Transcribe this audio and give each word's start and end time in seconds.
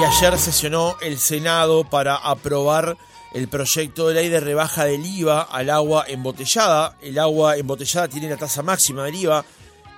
Y 0.00 0.02
ayer 0.02 0.38
sesionó 0.38 0.96
el 1.02 1.18
Senado 1.18 1.84
para 1.84 2.14
aprobar 2.14 2.96
el 3.34 3.48
proyecto 3.48 4.08
de 4.08 4.14
ley 4.14 4.30
de 4.30 4.40
rebaja 4.40 4.86
del 4.86 5.04
IVA 5.04 5.42
al 5.42 5.68
agua 5.68 6.06
embotellada. 6.08 6.96
El 7.02 7.18
agua 7.18 7.58
embotellada 7.58 8.08
tiene 8.08 8.30
la 8.30 8.38
tasa 8.38 8.62
máxima 8.62 9.04
del 9.04 9.16
IVA, 9.16 9.44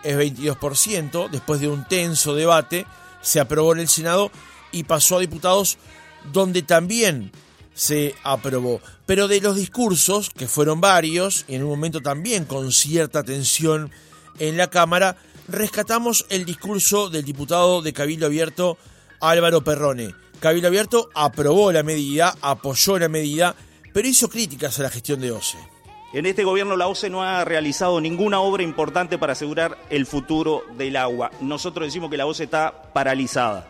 es 0.03 0.17
22%. 0.17 1.31
Después 1.31 1.61
de 1.61 1.69
un 1.69 1.87
tenso 1.87 2.35
debate, 2.35 2.85
se 3.21 3.39
aprobó 3.39 3.75
en 3.75 3.79
el 3.79 3.89
Senado 3.89 4.33
y 4.73 4.83
pasó 4.83 5.19
a 5.19 5.21
diputados 5.21 5.79
donde 6.33 6.63
también 6.63 7.31
se 7.73 8.17
aprobó. 8.25 8.81
Pero 9.07 9.29
de 9.29 9.41
los 9.41 9.55
discursos, 9.55 10.31
que 10.31 10.49
fueron 10.49 10.81
varios, 10.81 11.45
y 11.47 11.55
en 11.55 11.63
un 11.63 11.71
momento 11.71 12.01
también 12.01 12.45
con 12.45 12.73
cierta 12.73 13.23
tensión 13.23 13.93
en 14.41 14.57
la 14.57 14.69
Cámara, 14.69 15.17
rescatamos 15.47 16.27
el 16.29 16.45
discurso 16.45 17.09
del 17.09 17.25
diputado 17.25 17.83
de 17.83 17.93
Cabildo 17.93 18.27
Abierto, 18.27 18.79
Álvaro 19.23 19.63
Perrone. 19.63 20.15
Cabildo 20.41 20.67
Abierto 20.67 21.09
aprobó 21.15 21.71
la 21.71 21.85
medida, 21.85 22.35
apoyó 22.41 22.99
la 22.99 23.09
medida, 23.09 23.55
pero 23.95 24.09
hizo 24.09 24.29
críticas 24.29 24.81
a 24.81 24.83
la 24.83 24.91
gestión 24.91 25.21
de 25.21 25.31
OCE. 25.31 25.59
En 26.13 26.27
este 26.27 26.43
gobierno 26.43 26.77
la 26.77 26.89
OCE 26.89 27.09
no 27.09 27.23
ha 27.23 27.45
realizado 27.45 28.01
ninguna 28.01 28.41
obra 28.41 28.65
importante 28.65 29.19
para 29.19 29.35
asegurar 29.35 29.79
el 29.91 30.07
futuro 30.07 30.65
del 30.77 30.97
agua. 30.97 31.31
Nosotros 31.41 31.87
decimos 31.87 32.11
que 32.11 32.17
la 32.17 32.27
OCE 32.27 32.45
está 32.45 32.93
paralizada. 32.93 33.69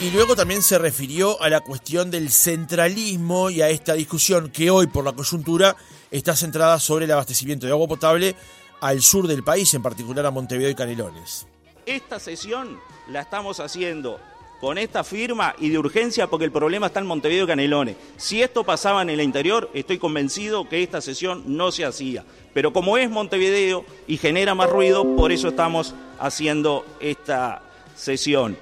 Y 0.00 0.10
luego 0.12 0.36
también 0.36 0.62
se 0.62 0.78
refirió 0.78 1.42
a 1.42 1.48
la 1.48 1.60
cuestión 1.60 2.10
del 2.12 2.30
centralismo 2.30 3.50
y 3.50 3.62
a 3.62 3.68
esta 3.68 3.94
discusión 3.94 4.50
que 4.50 4.70
hoy 4.70 4.86
por 4.86 5.04
la 5.04 5.12
coyuntura 5.12 5.76
está 6.12 6.36
centrada 6.36 6.78
sobre 6.78 7.06
el 7.06 7.10
abastecimiento 7.10 7.66
de 7.66 7.72
agua 7.72 7.88
potable 7.88 8.36
al 8.80 9.02
sur 9.02 9.26
del 9.26 9.42
país, 9.42 9.74
en 9.74 9.82
particular 9.82 10.24
a 10.26 10.30
Montevideo 10.30 10.70
y 10.70 10.74
Canelones. 10.76 11.46
Esta 11.86 12.20
sesión 12.20 12.78
la 13.08 13.22
estamos 13.22 13.58
haciendo 13.58 14.20
con 14.60 14.78
esta 14.78 15.02
firma 15.02 15.56
y 15.58 15.70
de 15.70 15.78
urgencia 15.78 16.28
porque 16.28 16.44
el 16.44 16.52
problema 16.52 16.86
está 16.86 17.00
en 17.00 17.06
Montevideo 17.06 17.44
y 17.44 17.48
Canelones. 17.48 17.96
Si 18.16 18.40
esto 18.40 18.62
pasaba 18.62 19.02
en 19.02 19.10
el 19.10 19.20
interior, 19.20 19.68
estoy 19.74 19.98
convencido 19.98 20.68
que 20.68 20.84
esta 20.84 21.00
sesión 21.00 21.42
no 21.56 21.72
se 21.72 21.84
hacía. 21.84 22.24
Pero 22.54 22.72
como 22.72 22.96
es 22.98 23.10
Montevideo 23.10 23.84
y 24.06 24.16
genera 24.16 24.54
más 24.54 24.70
ruido, 24.70 25.16
por 25.16 25.32
eso 25.32 25.48
estamos 25.48 25.96
haciendo 26.20 26.86
esta 27.00 27.62
sesión. 27.96 28.56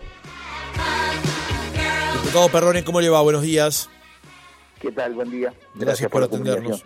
Diputado 2.23 2.49
Perrone, 2.49 2.85
¿cómo 2.85 3.03
le 3.03 3.11
va? 3.11 3.21
Buenos 3.21 3.43
días. 3.43 3.91
¿Qué 4.81 4.91
tal? 4.93 5.13
Buen 5.13 5.31
día. 5.31 5.53
Gracias, 5.75 6.11
por, 6.11 6.23
atendernos. 6.23 6.85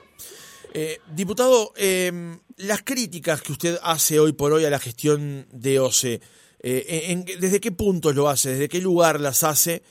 Eh, 0.75 0.99
diputado, 1.15 1.73
eh, 1.77 2.11
las 2.57 2.83
críticas 2.83 3.41
que 3.43 3.53
usted 3.53 3.79
hace 3.83 4.19
hoy 4.19 4.33
por 4.33 4.53
hoy 4.53 4.65
a 4.65 4.71
la 4.71 4.81
gestión 4.81 5.47
de 5.53 5.79
OCE, 5.79 6.21
eh, 6.61 7.25
¿desde 7.41 7.61
qué 7.61 7.71
puntos 7.71 8.15
lo 8.15 8.29
hace? 8.29 8.51
¿Desde 8.51 8.69
qué 8.69 8.81
lugar 8.81 9.21
las 9.21 9.45
hace? 9.45 9.83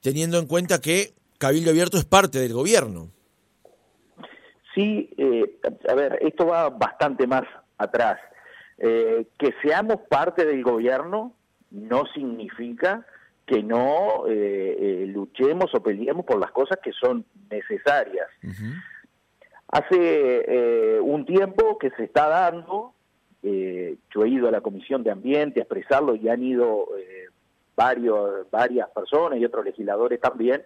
Teniendo 0.00 0.38
en 0.38 0.46
cuenta 0.46 0.80
que 0.80 1.14
Cabildo 1.38 1.70
Abierto 1.70 1.98
es 1.98 2.04
parte 2.04 2.40
del 2.40 2.52
gobierno. 2.52 3.10
Sí, 4.74 5.08
a 5.88 5.94
ver, 5.94 6.18
esto 6.20 6.46
va 6.46 6.68
bastante 6.68 7.26
más 7.26 7.44
atrás. 7.78 8.18
que 8.76 9.54
seamos 9.62 10.00
parte 10.08 10.44
del 10.44 10.64
gobierno 10.64 11.36
no 11.70 12.04
significa 12.12 13.06
que 13.46 13.62
no 13.62 14.26
eh, 14.28 14.76
eh, 14.78 15.06
luchemos 15.06 15.74
o 15.74 15.82
peleemos 15.82 16.24
por 16.24 16.40
las 16.40 16.50
cosas 16.50 16.78
que 16.82 16.92
son 16.92 17.24
necesarias. 17.50 18.28
Hace 19.68 19.96
eh, 19.96 21.00
un 21.00 21.24
tiempo 21.24 21.78
que 21.78 21.90
se 21.90 22.04
está 22.04 22.28
dando, 22.28 22.92
yo 23.42 24.24
he 24.24 24.28
ido 24.28 24.48
a 24.48 24.50
la 24.50 24.62
Comisión 24.62 25.02
de 25.02 25.10
Ambiente 25.10 25.60
a 25.60 25.64
expresarlo 25.64 26.14
y 26.14 26.28
han 26.30 26.42
ido 26.42 26.88
varios, 27.76 28.50
varias 28.50 28.88
personas 28.90 29.38
y 29.38 29.44
otros 29.44 29.64
legisladores 29.64 30.20
también, 30.20 30.62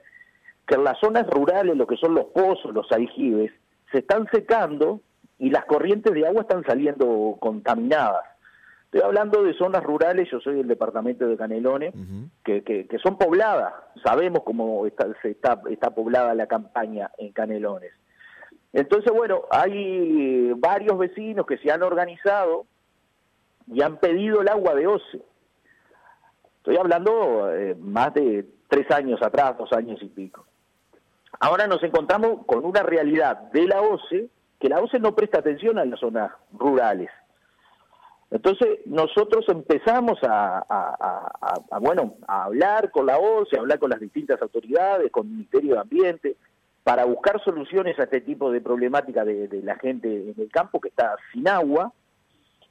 que 0.67 0.75
en 0.75 0.85
las 0.85 0.99
zonas 1.01 1.27
rurales, 1.29 1.77
lo 1.77 1.87
que 1.87 1.97
son 1.97 2.15
los 2.15 2.27
pozos, 2.27 2.75
los 2.75 2.91
aljibes, 2.93 3.51
se 3.91 3.99
están 3.99 4.29
secando 4.31 5.01
y 5.39 5.51
las 5.51 5.65
corrientes 5.65 6.13
de 6.13 6.27
agua 6.27 6.43
están 6.43 6.65
saliendo 6.65 7.37
contaminadas. 7.41 8.25
Estoy 8.85 9.03
hablando 9.03 9.43
de 9.43 9.55
zonas 9.55 9.83
rurales, 9.83 10.29
yo 10.31 10.41
soy 10.41 10.57
del 10.57 10.69
departamento 10.69 11.27
de 11.27 11.37
Canelones, 11.37 11.95
que, 12.43 12.63
que, 12.63 12.99
son 13.03 13.19
pobladas, 13.19 13.75
sabemos 14.03 14.43
cómo 14.45 14.87
está, 14.87 15.07
se 15.21 15.31
está, 15.31 15.61
está 15.71 15.91
poblada 15.91 16.35
la 16.35 16.47
campaña 16.47 17.11
en 17.19 17.33
Canelones. 17.33 17.93
Entonces, 18.73 19.13
bueno, 19.13 19.43
hay 19.51 20.53
varios 20.55 20.99
vecinos 20.99 21.47
que 21.47 21.59
se 21.59 21.71
han 21.71 21.83
organizado 21.83 22.67
y 23.67 23.83
han 23.83 23.99
pedido 23.99 24.41
el 24.41 24.49
agua 24.49 24.75
de 24.75 24.87
OCE. 24.87 25.23
Estoy 26.59 26.77
hablando 26.77 27.51
eh, 27.53 27.75
más 27.81 28.13
de 28.15 28.47
tres 28.69 28.91
años 28.91 29.23
atrás, 29.23 29.57
dos 29.57 29.73
años 29.73 29.99
y 30.03 30.07
pico. 30.07 30.45
Ahora 31.41 31.67
nos 31.67 31.83
encontramos 31.83 32.45
con 32.47 32.65
una 32.65 32.83
realidad 32.83 33.37
de 33.53 33.67
la 33.67 33.81
OCE, 33.81 34.29
que 34.59 34.69
la 34.69 34.81
OCE 34.81 34.99
no 34.99 35.15
presta 35.15 35.39
atención 35.39 35.79
a 35.79 35.85
las 35.85 36.01
zonas 36.01 36.33
rurales. 36.53 37.11
Entonces 38.31 38.81
nosotros 38.85 39.47
empezamos 39.49 40.19
a, 40.23 41.71
bueno, 41.81 42.17
a 42.27 42.45
hablar 42.45 42.91
con 42.91 43.07
la 43.07 43.19
OCE, 43.19 43.57
a 43.57 43.61
hablar 43.61 43.79
con 43.79 43.91
las 43.91 44.01
distintas 44.01 44.41
autoridades, 44.43 45.11
con 45.11 45.27
el 45.27 45.33
Ministerio 45.33 45.75
de 45.75 45.81
Ambiente, 45.81 46.37
para 46.89 47.05
buscar 47.05 47.39
soluciones 47.45 47.99
a 47.99 48.05
este 48.05 48.23
tipo 48.23 48.51
de 48.51 48.63
problemática 48.63 49.23
de, 49.23 49.61
la 49.63 49.77
gente 49.77 50.09
en 50.09 50.35
el 50.39 50.49
campo 50.51 50.81
que 50.81 50.89
está 50.89 51.17
sin 51.35 51.47
agua. 51.47 51.93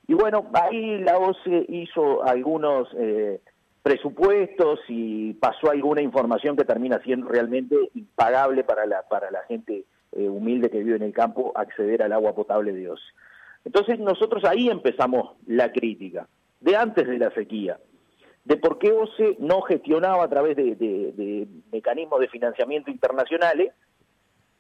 Y 0.08 0.16
bueno, 0.16 0.50
ahí 0.54 0.98
la 1.02 1.20
OCE 1.20 1.68
hizo 1.70 2.24
algunos 2.24 2.88
eh, 2.98 3.40
presupuestos 3.84 4.80
y 4.88 5.34
pasó 5.34 5.70
alguna 5.70 6.02
información 6.02 6.58
que 6.58 6.66
termina 6.66 7.00
siendo 7.04 7.28
realmente 7.28 7.76
impagable 7.94 8.64
para 8.64 8.88
la, 8.88 9.04
para 9.04 9.30
la 9.30 9.44
gente 9.44 9.86
eh, 10.14 10.28
humilde 10.28 10.72
que 10.72 10.80
vive 10.80 10.96
en 10.96 11.04
el 11.04 11.14
campo 11.14 11.52
acceder 11.54 12.02
al 12.02 12.12
agua 12.12 12.34
potable 12.34 12.74
de 12.74 12.90
OCE. 12.90 13.14
Entonces 13.66 14.00
nosotros 14.00 14.44
ahí 14.46 14.68
empezamos 14.68 15.36
la 15.46 15.72
crítica, 15.72 16.28
de 16.60 16.76
antes 16.76 17.08
de 17.08 17.20
la 17.20 17.30
sequía, 17.36 17.78
de 18.46 18.58
por 18.58 18.80
qué 18.80 18.94
OCE 18.94 19.36
no 19.38 19.62
gestionaba 19.62 20.24
a 20.24 20.28
través 20.28 20.56
de, 20.56 21.48
mecanismos 21.72 22.20
de 22.20 22.30
financiamiento 22.30 22.90
internacionales, 22.90 23.74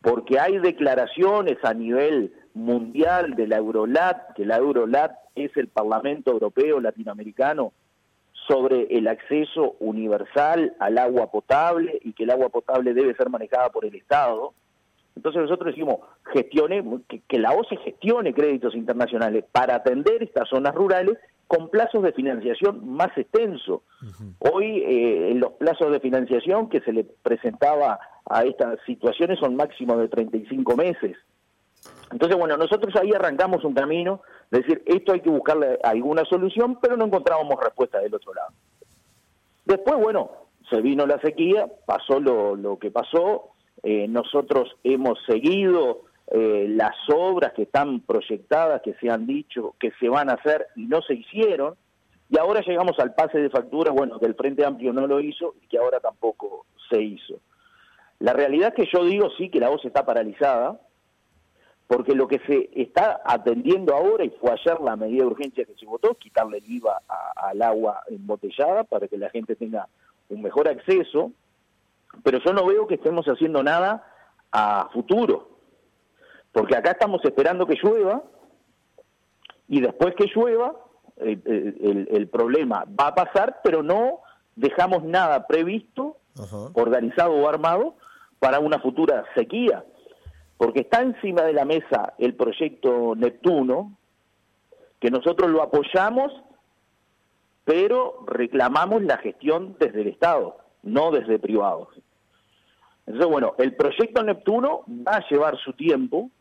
porque 0.02 0.40
hay 0.40 0.60
declaraciones 0.60 1.58
a 1.64 1.74
nivel 1.74 2.34
mundial 2.54 3.36
de 3.36 3.48
la 3.48 3.58
Eurolat, 3.58 4.34
que 4.36 4.46
la 4.46 4.58
Eurolat 4.58 5.12
es 5.36 5.56
el 5.58 5.68
Parlamento 5.68 6.32
Europeo 6.32 6.80
Latinoamericano 6.80 7.74
sobre 8.48 8.88
el 8.98 9.08
acceso 9.08 9.76
universal 9.80 10.74
al 10.80 10.98
agua 10.98 11.30
potable 11.30 12.00
y 12.04 12.14
que 12.14 12.24
el 12.24 12.32
agua 12.32 12.50
potable 12.50 12.94
debe 12.94 13.16
ser 13.16 13.30
manejada 13.30 13.70
por 13.70 13.86
el 13.86 13.96
Estado. 13.96 14.54
Entonces 15.16 15.42
nosotros 15.42 15.74
decimos, 15.74 16.00
gestione, 16.34 16.84
que, 17.28 17.40
la 17.40 17.52
OCE 17.52 17.78
gestione 17.78 18.34
créditos 18.34 18.76
internacionales 18.76 19.44
para 19.52 19.76
atender 19.76 20.24
estas 20.24 20.48
zonas 20.48 20.74
rurales 20.76 21.18
con 21.48 21.70
plazos 21.70 22.04
de 22.04 22.12
financiación 22.12 22.88
más 22.88 23.18
extensos. 23.18 23.82
Hoy 24.40 24.84
eh, 24.86 25.34
los 25.36 25.54
plazos 25.54 25.92
de 25.92 26.00
financiación 26.00 26.70
que 26.70 26.82
se 26.82 26.92
le 26.92 27.06
presentaba 27.06 28.00
a 28.26 28.44
estas 28.44 28.80
situaciones 28.86 29.40
son 29.40 29.56
máximos 29.56 29.98
de 30.00 30.10
35 30.10 30.76
meses. 30.76 31.16
Entonces, 32.12 32.38
bueno, 32.38 32.58
nosotros 32.58 32.96
ahí 32.96 33.12
arrancamos 33.14 33.64
un 33.64 33.74
camino, 33.74 34.22
de 34.52 34.60
decir, 34.60 34.84
esto 34.86 35.14
hay 35.14 35.22
que 35.22 35.30
buscarle 35.30 35.80
alguna 35.84 36.24
solución, 36.26 36.80
pero 36.82 36.98
no 36.98 37.06
encontrábamos 37.06 37.60
respuesta 37.62 38.00
del 38.00 38.14
otro 38.14 38.34
lado. 38.34 38.50
Después, 39.66 39.98
bueno, 39.98 40.32
se 40.70 40.82
vino 40.82 41.06
la 41.06 41.20
sequía, 41.20 41.68
pasó 41.86 42.20
lo, 42.20 42.56
lo 42.56 42.78
que 42.78 42.92
pasó, 42.92 43.52
eh, 43.84 44.08
nosotros 44.08 44.76
hemos 44.84 45.18
seguido 45.26 46.07
eh, 46.30 46.68
las 46.70 46.96
obras 47.10 47.54
que 47.54 47.64
están 47.64 48.02
proyectadas, 48.02 48.82
que 48.82 48.94
se 48.96 49.10
han 49.10 49.26
dicho 49.26 49.76
que 49.80 49.92
se 50.00 50.10
van 50.10 50.30
a 50.30 50.34
hacer 50.34 50.68
y 50.76 50.86
no 50.86 51.02
se 51.02 51.14
hicieron, 51.14 51.76
y 52.30 52.38
ahora 52.38 52.62
llegamos 52.62 53.00
al 53.00 53.14
pase 53.14 53.40
de 53.40 53.50
facturas, 53.50 53.94
bueno, 53.94 54.20
que 54.20 54.26
el 54.26 54.36
Frente 54.36 54.66
Amplio 54.66 54.92
no 54.92 55.08
lo 55.08 55.22
hizo 55.22 55.56
y 55.62 55.68
que 55.68 55.78
ahora 55.78 56.00
tampoco 56.00 56.66
se 56.90 57.02
hizo. 57.02 57.40
La 58.20 58.34
realidad 58.34 58.74
que 58.74 58.88
yo 58.92 59.06
digo 59.06 59.30
sí 59.38 59.50
que 59.50 59.60
la 59.60 59.70
voz 59.70 59.86
está 59.86 60.06
paralizada, 60.06 60.80
porque 61.88 62.14
lo 62.14 62.28
que 62.28 62.40
se 62.40 62.70
está 62.76 63.22
atendiendo 63.24 63.96
ahora, 63.96 64.26
y 64.26 64.30
fue 64.30 64.52
ayer 64.52 64.82
la 64.82 64.98
medida 64.98 65.24
de 65.24 65.30
urgencia 65.30 65.64
que 65.64 65.76
se 65.76 65.86
votó, 65.86 66.16
quitarle 66.16 66.58
el 66.58 66.70
IVA 66.70 67.02
al 67.36 67.62
agua 67.62 68.02
embotellada 68.10 68.84
para 68.84 69.08
que 69.08 69.18
la 69.18 69.30
gente 69.30 69.56
tenga 69.56 69.88
un 70.30 70.42
mejor 70.42 70.68
acceso, 70.68 71.32
pero 72.24 72.40
yo 72.40 72.52
no 72.52 72.66
veo 72.66 72.88
que 72.88 72.96
estemos 72.96 73.26
haciendo 73.28 73.64
nada 73.64 74.04
a 74.52 74.90
futuro, 74.92 75.57
porque 76.58 76.76
acá 76.76 76.94
estamos 76.94 77.24
esperando 77.24 77.68
que 77.68 77.78
llueva 77.84 78.24
y 79.68 79.80
después 79.80 80.16
que 80.16 80.26
llueva 80.36 80.74
el, 81.18 82.28
problema 82.32 82.84
va 83.00 83.10
a 83.10 83.14
pasar, 83.14 83.60
pero 83.64 83.84
no 83.84 84.22
dejamos 84.56 85.04
nada 85.04 85.46
previsto, 85.46 86.18
organizado 86.74 87.34
o 87.34 87.48
armado 87.48 87.94
para 88.40 88.60
una 88.60 88.80
futura 88.80 89.24
sequía, 89.36 89.86
porque 90.58 90.80
está 90.80 91.04
encima 91.04 91.44
de 91.44 91.54
la 91.54 91.64
mesa 91.64 92.16
el 92.18 92.34
proyecto 92.34 93.14
Neptuno, 93.16 93.96
que 95.00 95.12
nosotros 95.12 95.52
lo 95.52 95.62
apoyamos, 95.62 96.34
pero 97.66 98.26
reclamamos 98.26 99.04
la 99.04 99.20
gestión 99.20 99.76
desde 99.80 100.02
el 100.02 100.08
Estado 100.08 100.58
no 100.82 101.12
desde 101.12 101.38
privados. 101.38 101.90
Entonces, 103.06 103.30
bueno, 103.30 103.54
el 103.60 103.76
proyecto 103.76 104.24
Neptuno 104.24 104.86
va 104.88 105.18
a 105.18 105.30
llevar 105.30 105.56
su 105.60 105.74
tiempo, 105.74 106.32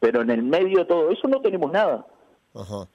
pero 0.00 0.22
en 0.22 0.30
el 0.30 0.42
medio 0.42 0.80
de 0.80 0.84
todo 0.86 1.10
eso 1.10 1.28
no 1.28 1.40
tenemos 1.40 1.70
nada. 1.70 2.06
Ajá. 2.54 2.88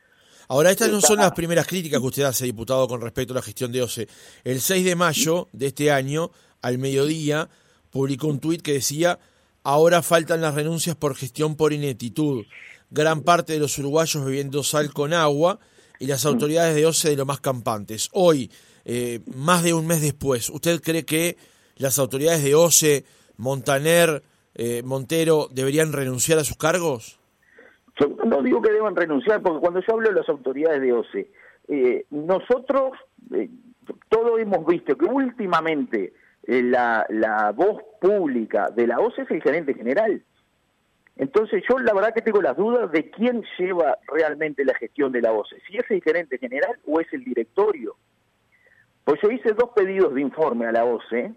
Ahora, 0.48 0.72
estas 0.72 0.90
no 0.90 1.02
son 1.02 1.18
las 1.18 1.32
primeras 1.32 1.66
críticas 1.66 2.00
que 2.00 2.06
usted 2.06 2.24
hace, 2.24 2.46
diputado, 2.46 2.88
con 2.88 3.02
respecto 3.02 3.34
a 3.34 3.36
la 3.36 3.42
gestión 3.42 3.72
de 3.72 3.82
OCE. 3.82 4.08
El 4.44 4.62
6 4.62 4.86
de 4.86 4.96
mayo 4.96 5.48
de 5.54 5.68
este 5.68 5.92
año, 5.92 6.32
al 6.62 6.78
mediodía, 6.78 7.50
publicó 7.90 8.28
un 8.28 8.40
tuit 8.40 8.62
que 8.62 8.74
decía, 8.74 9.18
ahora 9.64 10.04
faltan 10.04 10.42
las 10.42 10.54
renuncias 10.54 10.96
por 10.96 11.16
gestión 11.16 11.56
por 11.56 11.74
ineptitud. 11.74 12.46
Gran 12.92 13.22
parte 13.22 13.54
de 13.54 13.60
los 13.60 13.78
uruguayos 13.80 14.24
bebiendo 14.24 14.64
sal 14.64 14.94
con 14.94 15.14
agua 15.14 15.60
y 16.00 16.06
las 16.06 16.26
autoridades 16.26 16.76
de 16.76 16.86
OCE 16.86 17.10
de 17.10 17.16
lo 17.16 17.26
más 17.26 17.40
campantes. 17.40 18.10
Hoy, 18.14 18.52
eh, 18.84 19.22
más 19.34 19.64
de 19.64 19.74
un 19.74 19.88
mes 19.88 20.02
después, 20.02 20.50
¿usted 20.52 20.80
cree 20.82 21.06
que 21.06 21.38
las 21.78 21.98
autoridades 21.98 22.44
de 22.44 22.54
OCE, 22.54 23.06
Montaner, 23.38 24.22
eh, 24.56 24.82
Montero, 24.84 25.48
deberían 25.52 25.94
renunciar 25.94 26.40
a 26.40 26.44
sus 26.44 26.58
cargos? 26.58 27.20
no 28.26 28.42
digo 28.42 28.62
que 28.62 28.72
deban 28.72 28.96
renunciar, 28.96 29.42
porque 29.42 29.60
cuando 29.60 29.80
yo 29.80 29.94
hablo 29.94 30.10
de 30.10 30.16
las 30.16 30.28
autoridades 30.28 30.82
de 30.82 30.92
OCE, 30.92 31.32
eh, 31.68 32.06
nosotros 32.10 32.92
eh, 33.34 33.50
todos 34.10 34.40
hemos 34.40 34.66
visto 34.66 34.98
que 34.98 35.06
últimamente 35.06 36.14
eh, 36.44 36.62
la, 36.62 37.06
la 37.10 37.52
voz 37.52 37.82
pública 38.02 38.70
de 38.70 38.88
la 38.88 39.00
OCE 39.00 39.24
es 39.24 39.32
el 39.32 39.42
gerente 39.42 39.74
general. 39.74 40.22
Entonces 41.18 41.64
yo 41.70 41.80
la 41.80 41.94
verdad 41.94 42.14
que 42.14 42.22
tengo 42.22 42.42
las 42.42 42.58
dudas 42.58 42.92
de 42.92 43.10
quién 43.10 43.44
lleva 43.58 43.98
realmente 44.08 44.66
la 44.66 44.74
gestión 44.76 45.12
de 45.14 45.22
la 45.22 45.32
OCE, 45.32 45.62
si 45.68 45.78
es 45.78 45.90
el 45.90 46.02
gerente 46.02 46.38
general 46.38 46.78
o 46.86 47.00
es 47.00 47.08
el 47.14 47.24
directorio. 47.24 47.96
Pues 49.06 49.22
yo 49.22 49.30
hice 49.30 49.54
dos 49.54 49.70
pedidos 49.74 50.14
de 50.14 50.22
informe 50.22 50.66
a 50.66 50.72
la 50.72 50.84
OCE 50.84 51.32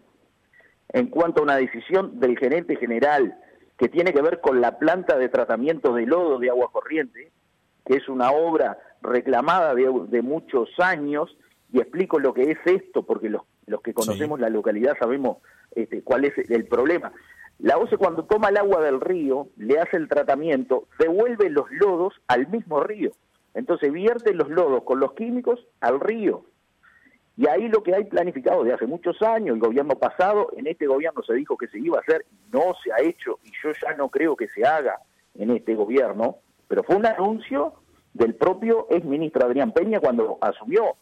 en 0.91 1.09
cuanto 1.09 1.41
a 1.41 1.45
una 1.45 1.57
decisión 1.57 2.19
del 2.21 2.39
gerente 2.39 2.77
general 2.77 3.39
que 3.79 3.89
tiene 3.89 4.13
que 4.13 4.23
ver 4.23 4.41
con 4.41 4.61
la 4.61 4.79
planta 4.79 5.17
de 5.17 5.29
tratamiento 5.29 5.95
de 5.95 6.07
lodo 6.07 6.39
de 6.39 6.51
agua 6.51 6.71
corriente, 6.73 7.31
que 7.87 7.97
es 7.97 8.09
una 8.09 8.33
obra 8.33 8.79
reclamada 9.03 9.75
de, 9.75 10.23
muchos 10.23 10.69
años, 10.79 11.37
y 11.73 11.79
explico 11.79 12.19
lo 12.19 12.35
que 12.35 12.51
es 12.51 12.59
esto, 12.65 13.05
porque 13.05 13.29
los, 13.29 13.43
los 13.67 13.81
que 13.83 13.95
conocemos 13.95 14.41
la 14.41 14.49
localidad 14.49 14.97
sabemos 14.99 15.39
este, 15.75 16.03
cuál 16.03 16.25
es 16.25 16.37
el 16.51 16.65
problema. 16.67 17.13
La 17.59 17.77
OCE 17.77 17.97
cuando 17.97 18.25
toma 18.25 18.49
el 18.49 18.57
agua 18.57 18.81
del 18.81 19.01
río, 19.01 19.49
le 19.57 19.79
hace 19.79 19.97
el 19.97 20.09
tratamiento, 20.09 20.87
devuelve 20.99 21.51
los 21.51 21.71
lodos 21.71 22.15
al 22.27 22.49
mismo 22.49 22.81
río. 22.81 23.11
Entonces 23.55 23.93
vierte 23.93 24.35
los 24.35 24.49
lodos 24.49 24.85
con 24.85 25.01
los 25.01 25.15
químicos 25.15 25.67
al 25.81 25.99
río. 25.99 26.45
Y 27.39 27.47
ahí 27.47 27.69
lo 27.69 27.85
que 27.85 27.95
hay 27.95 28.03
planificado 28.03 28.65
de 28.65 28.73
hace 28.73 28.85
muchos 28.85 29.23
años, 29.23 29.55
el 29.55 29.61
gobierno 29.61 29.95
pasado, 29.95 30.49
en 30.57 30.67
este 30.67 30.89
gobierno 30.89 31.23
se 31.23 31.35
dijo 31.35 31.57
que 31.57 31.69
se 31.69 31.79
iba 31.79 31.97
a 31.97 32.01
hacer, 32.01 32.27
no 32.53 32.75
se 32.83 32.93
ha 32.93 33.01
hecho 33.01 33.39
y 33.45 33.53
yo 33.63 33.71
ya 33.81 33.95
no 33.95 34.09
creo 34.09 34.35
que 34.35 34.49
se 34.49 34.67
haga 34.67 34.99
en 35.37 35.51
este 35.53 35.77
gobierno, 35.77 36.39
pero 36.67 36.83
fue 36.83 36.97
un 36.97 37.07
anuncio 37.07 37.75
del 38.13 38.35
propio 38.35 38.89
exministro 38.91 39.47
Adrián 39.47 39.71
Peña 39.71 40.01
cuando 40.01 40.39
asumió. 40.41 40.97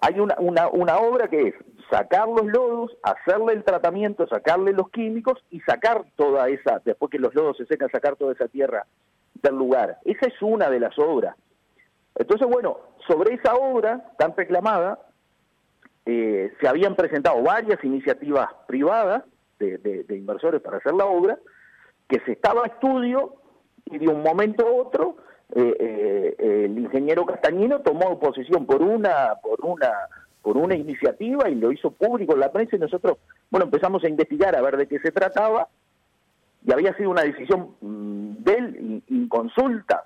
Hay 0.00 0.20
una, 0.20 0.36
una, 0.38 0.68
una 0.68 0.98
obra 0.98 1.26
que 1.26 1.48
es 1.48 1.54
sacar 1.90 2.28
los 2.28 2.46
lodos, 2.46 2.96
hacerle 3.02 3.54
el 3.54 3.64
tratamiento, 3.64 4.28
sacarle 4.28 4.72
los 4.72 4.88
químicos 4.90 5.42
y 5.50 5.58
sacar 5.62 6.04
toda 6.14 6.48
esa, 6.48 6.80
después 6.84 7.10
que 7.10 7.18
los 7.18 7.34
lodos 7.34 7.56
se 7.56 7.66
secan, 7.66 7.90
sacar 7.90 8.14
toda 8.14 8.32
esa 8.32 8.46
tierra 8.46 8.86
del 9.42 9.56
lugar. 9.56 9.98
Esa 10.04 10.26
es 10.26 10.40
una 10.40 10.70
de 10.70 10.78
las 10.78 10.96
obras. 11.00 11.34
Entonces, 12.14 12.46
bueno, 12.46 12.78
sobre 13.08 13.34
esa 13.34 13.56
obra 13.56 14.12
tan 14.18 14.36
reclamada, 14.36 15.00
eh, 16.10 16.54
se 16.58 16.66
habían 16.66 16.96
presentado 16.96 17.42
varias 17.42 17.84
iniciativas 17.84 18.48
privadas 18.66 19.24
de, 19.58 20.06
inversores 20.08 20.62
para 20.62 20.78
hacer 20.78 20.94
la 20.94 21.04
obra, 21.04 21.38
que 22.08 22.18
se 22.20 22.32
estaba 22.32 22.62
a 22.64 22.68
estudio 22.68 23.34
y 23.84 23.98
de 23.98 24.08
un 24.08 24.22
momento 24.22 24.66
a 24.66 24.70
otro 24.70 25.18
eh, 25.54 25.76
eh, 25.78 26.64
el 26.64 26.78
ingeniero 26.78 27.26
Castañino 27.26 27.80
tomó 27.80 28.18
posición 28.18 28.64
por 28.64 28.80
una, 28.80 29.34
por 29.42 29.62
una, 29.62 29.92
por 30.40 30.56
una 30.56 30.74
iniciativa 30.74 31.50
y 31.50 31.56
lo 31.56 31.72
hizo 31.72 31.90
público 31.90 32.32
en 32.32 32.40
la 32.40 32.52
prensa 32.52 32.76
y 32.76 32.78
nosotros, 32.78 33.18
bueno, 33.50 33.66
empezamos 33.66 34.02
a 34.02 34.08
investigar 34.08 34.56
a 34.56 34.62
ver 34.62 34.78
de 34.78 34.88
qué 34.88 34.98
se 35.00 35.12
trataba 35.12 35.68
y 36.64 36.72
había 36.72 36.96
sido 36.96 37.10
una 37.10 37.24
decisión 37.24 37.74
mm, 37.82 38.44
de 38.44 38.52
él 38.54 39.02
en 39.06 39.28
consulta, 39.28 40.04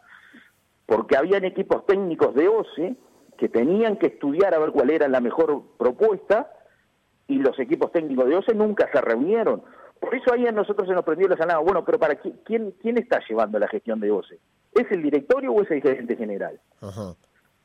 porque 0.84 1.16
habían 1.16 1.44
equipos 1.44 1.86
técnicos 1.86 2.34
de 2.34 2.48
OCE 2.48 2.96
que 3.42 3.48
tenían 3.48 3.96
que 3.96 4.06
estudiar 4.06 4.54
a 4.54 4.60
ver 4.60 4.70
cuál 4.70 4.88
era 4.90 5.08
la 5.08 5.20
mejor 5.20 5.64
propuesta 5.76 6.52
y 7.26 7.38
los 7.38 7.58
equipos 7.58 7.90
técnicos 7.90 8.28
de 8.28 8.36
OCE 8.36 8.54
nunca 8.54 8.88
se 8.92 9.00
reunieron. 9.00 9.64
Por 10.00 10.14
eso 10.14 10.32
ahí 10.32 10.46
a 10.46 10.52
nosotros 10.52 10.86
se 10.86 10.94
nos 10.94 11.04
prendió 11.04 11.26
la 11.26 11.36
sanada. 11.36 11.58
Bueno, 11.58 11.84
pero 11.84 11.98
¿para 11.98 12.14
quién, 12.14 12.72
quién 12.80 12.98
está 12.98 13.18
llevando 13.28 13.58
la 13.58 13.66
gestión 13.66 13.98
de 13.98 14.12
OCE? 14.12 14.38
¿Es 14.72 14.86
el 14.92 15.02
directorio 15.02 15.50
o 15.50 15.60
es 15.60 15.68
el 15.72 15.82
gerente 15.82 16.14
general? 16.14 16.60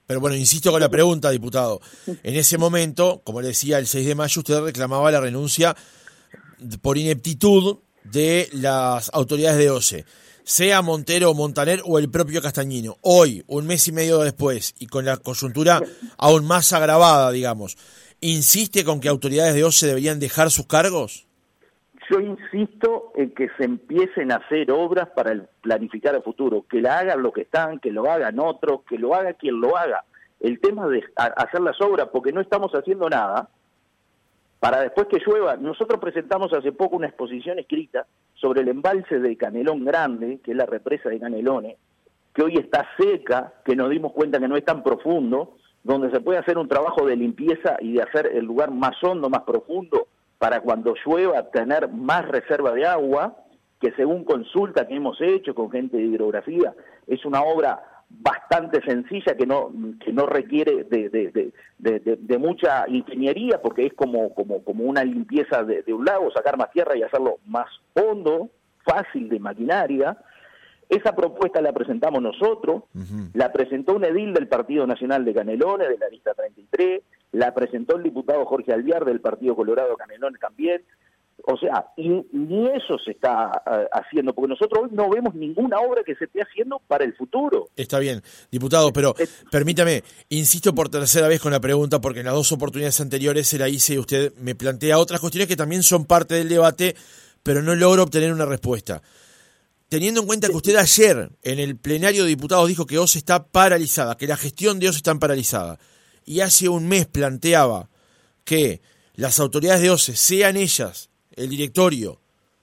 Pero 0.08 0.20
bueno, 0.20 0.36
insisto 0.36 0.72
con 0.72 0.82
la 0.82 0.90
pregunta, 0.90 1.30
diputado. 1.30 1.80
En 2.08 2.34
ese 2.34 2.58
momento, 2.58 3.22
como 3.24 3.42
le 3.42 3.50
decía, 3.50 3.78
el 3.78 3.86
6 3.86 4.08
de 4.08 4.16
mayo 4.16 4.40
usted 4.40 4.60
reclamaba 4.60 5.12
la 5.12 5.22
renuncia 5.22 5.76
por 6.82 6.98
ineptitud 6.98 7.78
de 8.04 8.50
las 8.52 9.12
autoridades 9.14 9.60
de 9.60 9.70
OCE 9.70 10.06
sea 10.48 10.82
Montero 10.82 11.32
o 11.32 11.34
Montaner 11.34 11.82
o 11.84 12.00
el 12.00 12.10
propio 12.10 12.42
Castañino. 12.42 12.96
Hoy, 13.02 13.44
un 13.48 13.68
mes 13.68 13.86
y 13.90 13.92
medio 13.92 14.20
después, 14.20 14.74
y 14.80 14.88
con 14.88 15.04
la 15.04 15.18
coyuntura 15.18 15.82
aún 16.18 16.48
más 16.48 16.72
agravada, 16.72 17.32
digamos, 17.32 17.76
¿insiste 18.22 18.86
con 18.86 19.02
que 19.02 19.10
autoridades 19.10 19.56
de 19.56 19.66
OCE 19.66 19.88
deberían 19.88 20.22
dejar 20.22 20.50
sus 20.50 20.66
cargos? 20.66 21.28
Yo 22.10 22.22
insisto 22.22 23.12
en 23.18 23.32
que 23.32 23.50
se 23.58 23.66
empiecen 23.66 24.32
a 24.32 24.38
hacer 24.38 24.72
obras 24.72 25.10
para 25.14 25.36
planificar 25.60 26.16
el 26.16 26.24
futuro, 26.24 26.66
que 26.70 26.80
la 26.80 27.00
hagan 27.00 27.22
los 27.22 27.34
que 27.34 27.42
están, 27.42 27.80
que 27.80 27.92
lo 27.92 28.10
hagan 28.10 28.40
otros, 28.40 28.84
que 28.88 28.98
lo 28.98 29.14
haga 29.16 29.34
quien 29.34 29.60
lo 29.60 29.76
haga. 29.76 30.06
El 30.40 30.62
tema 30.62 30.88
de 30.88 31.04
hacer 31.16 31.60
las 31.60 31.82
obras, 31.82 32.08
porque 32.10 32.32
no 32.32 32.40
estamos 32.40 32.72
haciendo 32.72 33.10
nada, 33.10 33.50
para 34.62 34.80
después 34.80 35.08
que 35.08 35.20
llueva. 35.20 35.58
Nosotros 35.58 36.00
presentamos 36.00 36.54
hace 36.54 36.72
poco 36.72 36.96
una 36.96 37.08
exposición 37.08 37.60
escrita 37.60 38.08
sobre 38.40 38.62
el 38.62 38.70
embalse 38.70 39.20
de 39.20 39.36
Canelón 39.36 39.84
Grande, 39.86 40.40
que 40.44 40.52
es 40.52 40.58
la 40.58 40.66
represa 40.66 41.10
de 41.10 41.20
Canelones, 41.20 41.78
que 42.34 42.44
hoy 42.44 42.58
está 42.58 42.88
seca, 42.98 43.54
que 43.66 43.76
nos 43.76 43.90
dimos 43.90 44.14
cuenta 44.14 44.40
que 44.40 44.48
no 44.48 44.56
es 44.56 44.64
tan 44.64 44.84
profundo, 44.84 45.56
donde 45.84 46.12
se 46.12 46.20
puede 46.20 46.40
hacer 46.40 46.58
un 46.58 46.68
trabajo 46.68 47.06
de 47.06 47.16
limpieza 47.16 47.78
y 47.80 47.94
de 47.94 48.04
hacer 48.04 48.28
el 48.28 48.46
lugar 48.46 48.72
más 48.72 49.02
hondo, 49.04 49.30
más 49.30 49.42
profundo, 49.42 50.08
para 50.38 50.62
cuando 50.62 50.94
llueva 51.04 51.50
tener 51.50 51.90
más 51.90 52.28
reserva 52.28 52.72
de 52.74 52.86
agua, 52.86 53.36
que 53.80 53.92
según 53.94 54.24
consulta 54.24 54.88
que 54.88 54.96
hemos 54.96 55.20
hecho 55.22 55.56
con 55.56 55.72
gente 55.72 55.98
de 55.98 56.04
hidrografía, 56.04 56.74
es 57.08 57.26
una 57.26 57.42
obra 57.42 57.82
bastante 58.10 58.37
sencilla 58.86 59.36
que 59.36 59.46
no 59.46 59.72
que 60.04 60.12
no 60.14 60.26
requiere 60.26 60.84
de, 60.84 61.52
de, 61.80 62.38
mucha 62.38 62.88
ingeniería 62.88 63.62
porque 63.62 63.86
es 63.86 63.94
como 63.94 64.34
como 64.34 64.64
como 64.64 64.84
una 64.86 65.04
limpieza 65.04 65.64
de, 65.64 65.84
un 65.94 66.06
lago 66.06 66.32
sacar 66.32 66.58
más 66.58 66.72
tierra 66.72 66.96
y 66.98 67.04
hacerlo 67.04 67.40
más 67.46 67.68
hondo 67.94 68.50
fácil 68.84 69.30
de 69.30 69.40
maquinaria. 69.40 70.18
Esa 70.90 71.14
propuesta 71.14 71.62
la 71.62 71.74
presentamos 71.74 72.22
nosotros 72.22 72.84
la 73.34 73.52
presentó 73.52 73.96
un 73.96 74.06
edil 74.06 74.34
del 74.34 74.48
Partido 74.48 74.88
Nacional 74.88 75.26
de 75.26 75.34
Canelones 75.34 75.90
de 75.90 75.98
la 75.98 76.08
lista 76.08 76.34
33 76.34 77.02
la 77.34 77.54
presentó 77.54 77.98
el 77.98 78.04
diputado 78.04 78.46
Jorge 78.46 78.72
Alviar 78.72 79.04
del 79.04 79.20
Partido 79.20 79.56
Colorado 79.56 79.98
Canelones 79.98 80.40
también 80.40 80.82
o 81.44 81.58
sea, 81.58 81.86
y, 81.96 82.10
ni 82.32 82.68
eso 82.68 82.98
se 83.04 83.12
está 83.12 83.52
eh, 83.66 83.88
haciendo, 83.94 84.34
porque 84.34 84.50
nosotros 84.50 84.84
hoy 84.84 84.90
no 84.92 85.10
vemos 85.10 85.36
ninguna 85.36 85.80
obra 85.80 86.04
que 86.04 86.16
se 86.16 86.26
esté 86.26 86.42
haciendo 86.42 86.82
para 86.88 87.06
el 87.06 87.16
futuro. 87.16 87.70
Está 87.76 88.00
bien, 88.00 88.22
diputado, 88.52 88.92
pero 88.92 89.16
permítame, 89.52 90.04
insisto 90.30 90.74
por 90.74 90.90
tercera 90.90 91.28
vez 91.28 91.40
con 91.40 91.52
la 91.52 91.60
pregunta, 91.60 92.02
porque 92.02 92.20
en 92.20 92.26
las 92.26 92.36
dos 92.36 92.52
oportunidades 92.52 93.00
anteriores 93.02 93.48
se 93.48 93.60
la 93.60 93.70
hice 93.70 93.94
y 93.94 94.00
usted 94.00 94.34
me 94.38 94.56
plantea 94.56 94.98
otras 94.98 95.22
cuestiones 95.22 95.48
que 95.48 95.56
también 95.56 95.84
son 95.84 96.06
parte 96.06 96.36
del 96.36 96.50
debate, 96.50 96.96
pero 97.44 97.62
no 97.62 97.76
logro 97.76 98.04
obtener 98.04 98.34
una 98.34 98.46
respuesta. 98.46 99.02
Teniendo 99.90 100.22
en 100.22 100.28
cuenta 100.28 100.50
que 100.50 100.56
usted 100.56 100.76
ayer 100.76 101.30
en 101.44 101.60
el 101.60 101.78
plenario 101.78 102.24
de 102.24 102.30
diputados 102.30 102.68
dijo 102.68 102.86
que 102.86 102.98
OSE 102.98 103.20
está 103.20 103.46
paralizada, 103.46 104.18
que 104.18 104.28
la 104.28 104.36
gestión 104.36 104.80
de 104.80 104.90
OSE 104.90 104.98
está 104.98 105.16
paralizada, 105.16 105.80
y 106.26 106.42
hace 106.42 106.68
un 106.68 106.90
mes 106.90 107.06
planteaba 107.06 107.90
que 108.44 108.82
las 109.16 109.40
autoridades 109.40 109.82
de 109.82 109.92
OSE, 109.92 110.16
sean 110.16 110.58
ellas 110.58 111.10
el 111.38 111.50
directorio 111.50 112.20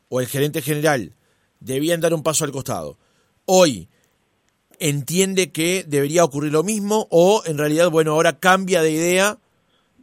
o 0.08 0.20
el 0.20 0.26
gerente 0.26 0.60
general 0.60 1.12
debían 1.60 2.00
dar 2.00 2.12
un 2.12 2.22
paso 2.22 2.44
al 2.44 2.52
costado, 2.52 2.98
hoy 3.46 3.88
entiende 4.78 5.50
que 5.50 5.84
debería 5.86 6.24
ocurrir 6.24 6.52
lo 6.52 6.62
mismo 6.62 7.06
o 7.10 7.42
en 7.46 7.56
realidad, 7.56 7.90
bueno, 7.90 8.12
ahora 8.12 8.38
cambia 8.38 8.82
de 8.82 8.90
idea 8.90 9.38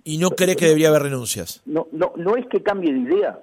y 0.04 0.18
no 0.18 0.32
cree 0.32 0.56
que 0.56 0.66
debería 0.66 0.90
haber 0.90 1.04
renuncias? 1.04 1.62
No, 1.66 1.88
no, 1.92 2.14
no 2.16 2.36
es 2.36 2.48
que 2.48 2.64
cambie 2.64 2.92
de 2.92 3.00
idea. 3.00 3.40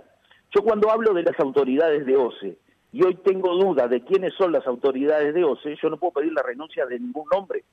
Yo 0.55 0.63
cuando 0.63 0.91
hablo 0.91 1.13
de 1.15 1.23
las 1.23 1.39
autoridades 1.39 2.07
de 2.07 2.17
OCE 2.17 2.59
y 2.93 3.05
hoy 3.05 3.17
tengo 3.25 3.55
duda 3.55 3.87
de 3.87 4.03
quiénes 4.03 4.33
son 4.35 4.53
las 4.53 4.67
autoridades 4.67 5.35
de 5.35 5.45
OCE, 5.45 5.77
yo 5.81 5.91
no 5.91 5.99
puedo 5.99 6.15
pedir 6.15 6.33
la 6.33 6.43
renuncia 6.43 6.87
de 6.87 6.99
ningún 6.99 7.27
nombre, 7.31 7.65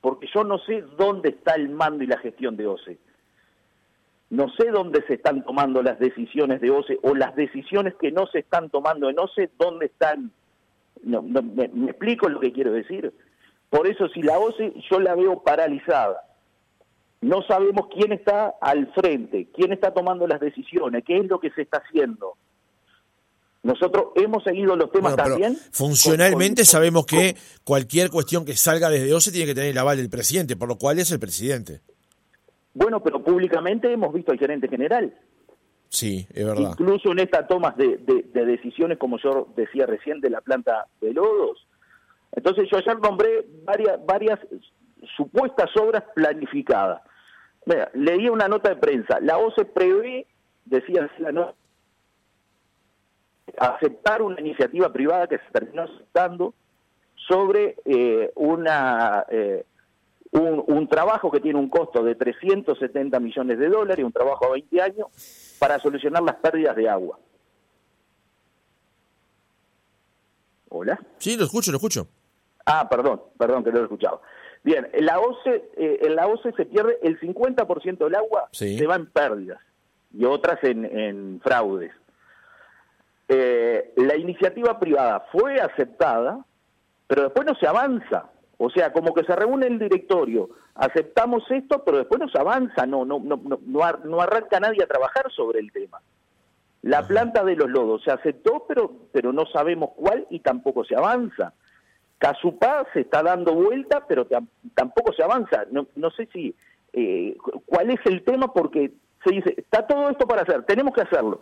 porque 0.00 0.26
yo 0.34 0.44
no 0.44 0.58
sé 0.58 0.84
dónde 0.98 1.30
está 1.30 1.54
el 1.54 1.70
mando 1.70 2.04
y 2.04 2.08
la 2.08 2.18
gestión 2.18 2.56
de 2.56 2.66
OCE. 2.66 2.98
No 4.34 4.48
sé 4.58 4.70
dónde 4.70 5.04
se 5.06 5.14
están 5.14 5.44
tomando 5.44 5.80
las 5.80 5.98
decisiones 6.00 6.60
de 6.60 6.70
OCE 6.70 6.98
o 7.02 7.14
las 7.14 7.36
decisiones 7.36 7.94
que 8.00 8.10
no 8.10 8.26
se 8.26 8.40
están 8.40 8.68
tomando 8.68 9.08
en 9.08 9.16
OCE, 9.16 9.50
dónde 9.58 9.86
están. 9.86 10.32
No, 11.04 11.22
me, 11.22 11.64
explico 11.88 12.28
lo 12.28 12.40
que 12.40 12.52
quiero 12.52 12.72
decir? 12.72 13.12
Por 13.70 13.86
eso 13.86 14.08
si 14.08 14.22
la 14.22 14.38
OCE 14.38 14.74
yo 14.90 14.98
la 14.98 15.14
veo 15.14 15.42
paralizada. 15.42 16.20
No 17.20 17.42
sabemos 17.42 17.86
quién 17.94 18.12
está 18.12 18.54
al 18.60 18.92
frente, 18.92 19.48
quién 19.54 19.72
está 19.72 19.94
tomando 19.94 20.26
las 20.26 20.40
decisiones, 20.40 21.04
qué 21.06 21.16
es 21.16 21.26
lo 21.26 21.38
que 21.38 21.50
se 21.50 21.62
está 21.62 21.78
haciendo. 21.78 22.36
Nosotros 23.62 24.06
hemos 24.16 24.42
seguido 24.42 24.76
los 24.76 24.90
temas 24.90 25.16
también. 25.16 25.56
Funcionalmente 25.70 26.64
sabemos 26.64 27.06
que 27.06 27.36
cualquier 27.62 28.10
cuestión 28.10 28.44
que 28.44 28.56
salga 28.56 28.90
desde 28.90 29.14
OCE 29.14 29.30
tiene 29.30 29.46
que 29.46 29.54
tener 29.54 29.70
el 29.70 29.78
aval 29.78 29.96
del 29.96 30.10
presidente, 30.10 30.56
por 30.56 30.68
lo 30.68 30.76
cual 30.76 30.98
es 30.98 31.12
el 31.12 31.20
presidente. 31.20 31.80
Bueno, 32.74 33.02
pero 33.02 33.22
públicamente 33.22 33.92
hemos 33.92 34.12
visto 34.12 34.32
al 34.32 34.38
gerente 34.38 34.68
general. 34.68 35.14
Sí, 35.88 36.26
es 36.34 36.44
verdad. 36.44 36.70
Incluso 36.72 37.12
en 37.12 37.20
estas 37.20 37.46
tomas 37.46 37.76
de, 37.76 37.98
decisiones, 38.32 38.98
como 38.98 39.16
yo 39.18 39.48
decía 39.56 39.86
recién, 39.86 40.20
de 40.20 40.28
la 40.28 40.40
planta 40.40 40.86
de 41.00 41.12
lodos. 41.12 41.66
Entonces 42.32 42.68
yo 42.68 42.78
ayer 42.78 42.98
nombré 42.98 43.46
varias, 43.62 44.04
varias 44.04 44.40
supuestas 45.16 45.70
obras 45.76 46.02
planificadas. 46.14 47.00
Mira, 47.64 47.90
leí 47.94 48.28
una 48.28 48.48
nota 48.48 48.70
de 48.70 48.76
prensa. 48.76 49.20
La 49.20 49.38
OCE 49.38 49.64
prevé, 49.66 50.26
decía 50.64 51.08
la 51.18 51.30
nota, 51.30 51.54
aceptar 53.56 54.20
una 54.20 54.40
iniciativa 54.40 54.92
privada 54.92 55.28
que 55.28 55.38
se 55.38 55.50
terminó 55.52 55.82
aceptando 55.82 56.54
sobre 57.28 57.76
eh, 57.84 58.32
una 58.34 59.24
eh, 59.30 59.64
un, 60.40 60.88
trabajo 60.88 61.30
que 61.30 61.40
tiene 61.40 61.58
un 61.58 61.68
costo 61.68 62.02
de 62.02 62.14
370 62.14 63.20
millones 63.20 63.58
de 63.58 63.68
dólares, 63.68 64.04
un 64.04 64.12
trabajo 64.12 64.46
a 64.46 64.52
20 64.52 64.82
años, 64.82 65.56
para 65.58 65.78
solucionar 65.78 66.22
las 66.22 66.36
pérdidas 66.36 66.74
de 66.76 66.88
agua. 66.88 67.18
¿Hola? 70.70 70.98
Sí, 71.18 71.36
lo 71.36 71.44
escucho, 71.44 71.70
lo 71.70 71.76
escucho. 71.76 72.08
Ah, 72.66 72.88
perdón, 72.88 73.22
perdón 73.38 73.62
que 73.62 73.70
no 73.70 73.76
lo 73.76 73.82
he 73.82 73.84
escuchado. 73.84 74.22
Bien, 74.64 74.88
en 74.92 75.04
la 75.04 75.20
OCE, 75.20 75.70
eh, 75.76 75.98
en 76.02 76.16
la 76.16 76.26
OCE 76.26 76.52
se 76.52 76.64
pierde 76.64 76.98
el 77.02 77.20
50% 77.20 77.98
del 77.98 78.14
agua, 78.14 78.48
se 78.50 78.86
va 78.86 78.96
en 78.96 79.06
pérdidas 79.06 79.60
y 80.12 80.24
otras 80.24 80.58
en, 80.62 81.40
fraudes. 81.42 81.92
Eh, 83.28 83.92
la 83.96 84.16
iniciativa 84.16 84.78
privada 84.78 85.26
fue 85.32 85.60
aceptada, 85.60 86.44
pero 87.06 87.24
después 87.24 87.46
no 87.46 87.54
se 87.54 87.66
avanza. 87.66 88.30
O 88.58 88.70
sea, 88.70 88.92
como 88.92 89.12
que 89.14 89.24
se 89.24 89.34
reúne 89.34 89.66
el 89.66 89.78
directorio, 89.78 90.50
aceptamos 90.74 91.42
esto, 91.50 91.82
pero 91.84 91.98
después 91.98 92.20
no 92.20 92.28
se 92.28 92.38
avanza, 92.38 92.86
no, 92.86 93.04
no, 93.04 93.18
no, 93.18 93.40
no, 93.44 93.58
no 94.04 94.20
arranca 94.20 94.60
nadie 94.60 94.82
a 94.82 94.86
trabajar 94.86 95.30
sobre 95.32 95.60
el 95.60 95.72
tema. 95.72 96.00
La 96.82 97.06
planta 97.06 97.42
de 97.44 97.56
los 97.56 97.70
lodos 97.70 98.02
se 98.04 98.10
aceptó, 98.10 98.66
pero, 98.68 98.92
pero 99.10 99.32
no 99.32 99.46
sabemos 99.46 99.90
cuál 99.96 100.26
y 100.28 100.40
tampoco 100.40 100.84
se 100.84 100.94
avanza. 100.94 101.54
Casupá 102.18 102.86
se 102.92 103.00
está 103.00 103.22
dando 103.22 103.54
vuelta, 103.54 104.04
pero 104.06 104.26
tampoco 104.74 105.12
se 105.14 105.22
avanza. 105.22 105.64
No, 105.70 105.86
no 105.96 106.10
sé 106.10 106.28
si 106.32 106.54
eh, 106.92 107.36
cuál 107.66 107.90
es 107.90 108.00
el 108.04 108.22
tema 108.22 108.52
porque 108.52 108.92
se 109.24 109.30
dice, 109.30 109.54
está 109.56 109.86
todo 109.86 110.10
esto 110.10 110.26
para 110.26 110.42
hacer, 110.42 110.62
tenemos 110.64 110.94
que 110.94 111.00
hacerlo, 111.00 111.40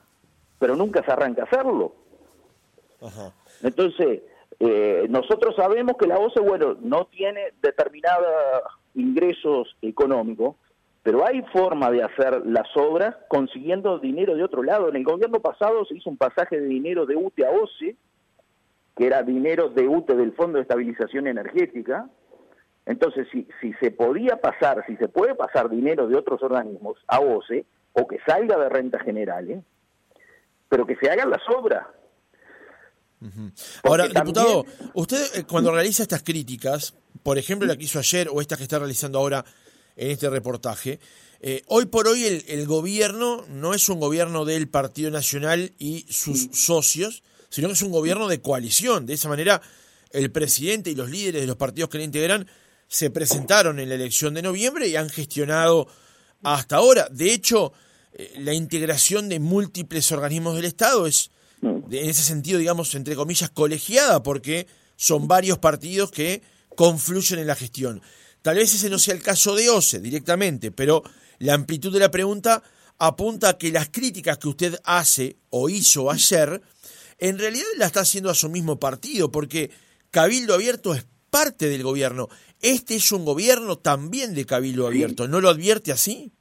pero 0.59 0.77
nunca 0.77 1.05
se 1.05 1.11
arranca 1.11 1.43
a 1.43 1.47
hacerlo. 1.47 1.93
Entonces, 3.63 4.23
eh, 4.61 5.07
nosotros 5.09 5.55
sabemos 5.57 5.97
que 5.97 6.07
la 6.07 6.19
OCE, 6.19 6.41
bueno, 6.41 6.77
no 6.81 7.07
tiene 7.07 7.53
determinados 7.63 8.63
ingresos 8.95 9.77
económicos, 9.83 10.57
pero 11.03 11.27
hay 11.27 11.43
forma 11.53 11.91
de 11.91 12.03
hacer 12.03 12.47
las 12.47 12.69
obras 12.77 13.17
consiguiendo 13.29 13.99
dinero 13.99 14.37
de 14.37 14.45
otro 14.45 14.63
lado. 14.63 14.89
En 14.89 14.97
el 14.97 15.05
gobierno 15.05 15.41
pasado 15.41 15.85
se 15.85 15.97
hizo 15.97 16.11
un 16.11 16.17
pasaje 16.17 16.61
de 16.61 16.67
dinero 16.67 17.07
de 17.07 17.17
UTE 17.17 17.45
a 17.45 17.51
OCE, 17.51 17.97
que 18.97 19.07
era 19.07 19.23
dinero 19.23 19.69
de 19.71 19.89
UTE 19.89 20.15
del 20.15 20.33
Fondo 20.33 20.59
de 20.59 20.63
Estabilización 20.63 21.27
Energética. 21.27 22.09
Entonces, 22.87 23.27
si, 23.33 23.49
si 23.61 23.73
se 23.75 23.91
podía 23.91 24.37
pasar, 24.37 24.85
si 24.87 24.97
se 24.97 25.09
puede 25.09 25.35
pasar 25.35 25.71
dinero 25.71 26.07
de 26.07 26.17
otros 26.17 26.43
organismos 26.43 26.99
a 27.09 27.21
OCE, 27.21 27.65
o 27.95 28.07
que 28.07 28.19
salga 28.27 28.57
de 28.57 28.69
rentas 28.69 29.03
generales, 29.03 29.63
pero 30.69 30.87
que 30.87 30.97
se 30.97 31.11
hagan 31.11 31.31
las 31.31 31.43
obras, 31.49 31.87
Ahora, 33.83 34.09
diputado, 34.09 34.67
usted 34.95 35.25
eh, 35.35 35.45
cuando 35.45 35.73
realiza 35.73 36.03
estas 36.03 36.23
críticas, 36.23 36.95
por 37.23 37.39
ejemplo 37.39 37.67
la 37.67 37.77
que 37.77 37.85
hizo 37.85 37.99
ayer 37.99 38.29
o 38.31 38.41
estas 38.41 38.59
que 38.59 38.65
está 38.65 38.79
realizando 38.79 39.19
ahora 39.19 39.45
en 39.97 40.11
este 40.11 40.29
reportaje, 40.31 40.99
eh, 41.41 41.63
hoy 41.67 41.87
por 41.87 42.07
hoy 42.07 42.25
el, 42.47 42.67
gobierno 42.67 43.45
no 43.49 43.75
es 43.75 43.89
un 43.89 43.99
gobierno 43.99 44.45
del 44.45 44.69
Partido 44.69 45.11
Nacional 45.11 45.73
y 45.79 46.07
sus 46.09 46.49
socios, 46.53 47.25
sino 47.49 47.67
que 47.67 47.75
es 47.75 47.83
un 47.83 47.91
gobierno 47.91 48.29
de 48.29 48.41
coalición. 48.41 49.07
De 49.07 49.15
esa 49.15 49.29
manera, 49.29 49.61
el 50.13 50.31
presidente 50.31 50.91
y 50.91 50.95
los 50.95 51.11
líderes 51.11 51.41
de 51.41 51.49
los 51.49 51.57
partidos 51.57 51.91
que 51.91 51.99
le 51.99 52.05
integran 52.05 52.47
se 52.87 53.11
presentaron 53.11 53.81
en 53.81 53.89
la 53.89 53.97
elección 53.97 54.35
de 54.35 54.43
noviembre 54.43 54.87
y 54.87 54.95
han 54.95 55.09
gestionado 55.09 55.89
hasta 56.45 56.77
ahora. 56.77 57.09
De 57.11 57.33
hecho, 57.33 57.73
eh, 58.13 58.35
la 58.39 58.55
integración 58.55 59.29
de 59.29 59.41
múltiples 59.41 60.13
organismos 60.13 60.55
del 60.55 60.67
Estado 60.67 61.09
es 61.09 61.31
en 61.63 61.85
ese 62.09 62.23
sentido, 62.23 62.59
digamos, 62.59 62.95
entre 62.95 63.15
comillas, 63.15 63.51
colegiada, 63.51 64.23
porque 64.23 64.67
son 64.97 65.29
varios 65.29 65.59
partidos 65.59 66.11
que 66.11 66.43
confluyen 66.77 67.39
en 67.39 67.47
la 67.47 67.55
gestión. 67.55 68.03
Tal 68.43 68.57
vez 68.57 68.75
ese 68.75 68.91
no 68.91 68.99
sea 68.99 69.15
el 69.15 69.23
caso 69.23 69.55
de 69.55 69.71
OCE 69.71 70.01
directamente, 70.01 70.73
pero 70.73 71.03
la 71.39 71.55
amplitud 71.55 71.93
de 71.93 72.01
la 72.01 72.11
pregunta 72.11 72.63
apunta 72.99 73.51
a 73.51 73.59
que 73.59 73.71
las 73.71 73.89
críticas 73.89 74.39
que 74.39 74.49
usted 74.49 74.75
hace 74.85 75.37
o 75.51 75.69
hizo 75.69 76.11
ayer, 76.11 76.61
en 77.19 77.39
realidad 77.39 77.67
la 77.79 77.87
está 77.87 78.01
haciendo 78.01 78.31
a 78.31 78.35
su 78.35 78.49
mismo 78.49 78.79
partido, 78.79 79.31
porque 79.31 79.71
Cabildo 80.11 80.55
Abierto 80.55 80.95
es 80.95 81.07
parte 81.31 81.69
del 81.69 81.83
gobierno. 81.83 82.29
Este 82.61 82.97
es 82.97 83.11
un 83.13 83.25
gobierno 83.25 83.77
también 83.79 84.35
de 84.35 84.45
Cabildo 84.45 84.87
Abierto, 84.87 85.29
¿no 85.29 85.41
lo 85.41 85.49
advierte 85.49 85.93
así? 85.93 86.33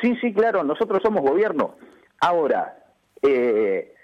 Sí, 0.00 0.16
sí, 0.20 0.32
claro, 0.32 0.64
nosotros 0.64 1.00
somos 1.02 1.22
gobierno. 1.22 1.76
Ahora, 2.18 2.76
eh, 3.22 3.94